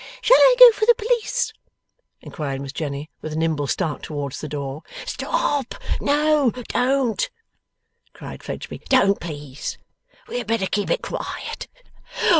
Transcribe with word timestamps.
'Shall 0.23 0.39
I 0.39 0.55
go 0.57 0.71
for 0.71 0.87
the 0.87 0.95
police?' 0.95 1.53
inquired 2.21 2.59
Miss 2.61 2.71
Jenny, 2.73 3.11
with 3.21 3.33
a 3.33 3.35
nimble 3.35 3.67
start 3.67 4.01
towards 4.01 4.41
the 4.41 4.47
door. 4.47 4.81
'Stop! 5.05 5.75
No, 6.01 6.49
don't!' 6.69 7.29
cried 8.11 8.41
Fledgeby. 8.41 8.79
'Don't, 8.89 9.19
please. 9.19 9.77
We 10.27 10.39
had 10.39 10.47
better 10.47 10.65
keep 10.65 10.89
it 10.89 11.03
quiet. 11.03 11.67